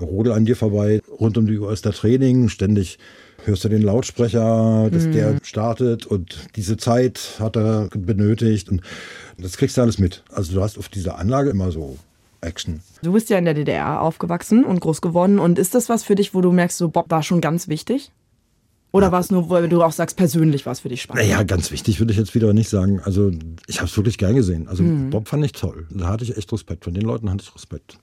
[0.00, 2.98] Rodel an dir vorbei, rund um die Uhr ist der Training, ständig
[3.44, 5.12] hörst du den Lautsprecher, dass Mhm.
[5.12, 8.80] der startet und diese Zeit hat er benötigt und
[9.38, 10.24] das kriegst du alles mit.
[10.32, 11.98] Also du hast auf dieser Anlage immer so
[12.40, 12.80] Action.
[13.02, 15.38] Du bist ja in der DDR aufgewachsen und groß geworden.
[15.38, 18.10] Und ist das was für dich, wo du merkst, so Bob war schon ganz wichtig?
[18.94, 21.24] Oder war es nur, weil du auch sagst, persönlich war es für dich spannend?
[21.24, 23.00] Naja, ganz wichtig würde ich jetzt wieder nicht sagen.
[23.02, 23.32] Also
[23.66, 24.68] ich habe es wirklich gern gesehen.
[24.68, 25.88] Also Bob fand ich toll.
[25.90, 26.84] Da hatte ich echt Respekt.
[26.84, 27.98] Von den Leuten hatte ich Respekt.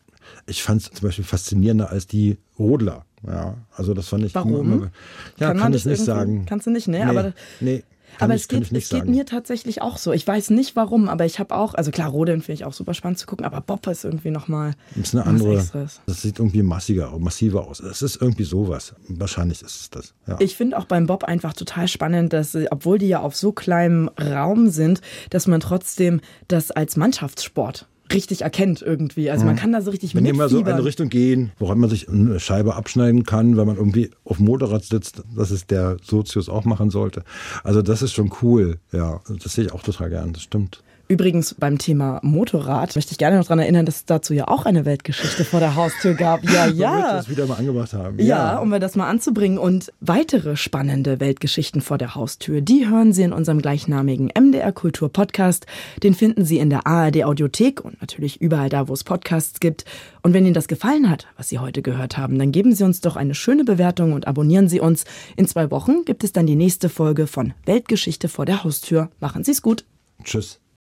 [0.47, 3.05] Ich fand es zum Beispiel faszinierender als die Rodler.
[3.25, 4.73] Ja, also das fand ich Warum?
[4.73, 4.91] Immer,
[5.37, 6.45] ja, kann, man ich nicht sagen.
[6.45, 6.97] Kannst du nicht, ne?
[6.97, 7.83] Nee, Aber, nee,
[8.21, 10.13] kann aber ich, es geht, es geht mir tatsächlich auch so.
[10.13, 12.93] Ich weiß nicht warum, aber ich habe auch, also klar, Rodeln finde ich auch super
[12.93, 14.73] spannend zu gucken, aber Bob ist irgendwie nochmal.
[14.95, 15.55] Das ist eine andere.
[15.55, 16.01] Extras.
[16.05, 17.79] Das sieht irgendwie massiger, massiver aus.
[17.79, 18.93] Es ist irgendwie sowas.
[19.07, 20.13] Wahrscheinlich ist es das.
[20.27, 20.37] Ja.
[20.39, 24.09] Ich finde auch beim Bob einfach total spannend, dass, obwohl die ja auf so kleinem
[24.19, 29.29] Raum sind, dass man trotzdem das als Mannschaftssport richtig erkennt irgendwie.
[29.31, 30.79] Also man kann da so richtig Wenn die mal so in mitfiebern.
[30.79, 34.45] eine Richtung gehen, woran man sich eine Scheibe abschneiden kann, wenn man irgendwie auf dem
[34.45, 37.23] Motorrad sitzt, dass es der Sozius auch machen sollte.
[37.63, 38.77] Also das ist schon cool.
[38.91, 40.33] Ja, das sehe ich auch total gern.
[40.33, 40.83] Das stimmt.
[41.11, 44.65] Übrigens beim Thema Motorrad möchte ich gerne noch daran erinnern, dass es dazu ja auch
[44.65, 46.41] eine Weltgeschichte vor der Haustür gab.
[46.45, 47.17] Ja, wir ja.
[47.17, 48.17] das wieder mal angebracht haben.
[48.17, 49.57] Ja, um wir das mal anzubringen.
[49.57, 55.11] Und weitere spannende Weltgeschichten vor der Haustür, die hören Sie in unserem gleichnamigen MDR Kultur
[55.11, 55.65] Podcast.
[56.01, 59.83] Den finden Sie in der ARD Audiothek und natürlich überall da, wo es Podcasts gibt.
[60.21, 63.01] Und wenn Ihnen das gefallen hat, was Sie heute gehört haben, dann geben Sie uns
[63.01, 65.03] doch eine schöne Bewertung und abonnieren Sie uns.
[65.35, 69.09] In zwei Wochen gibt es dann die nächste Folge von Weltgeschichte vor der Haustür.
[69.19, 69.83] Machen Sie es gut.
[70.23, 70.61] Tschüss.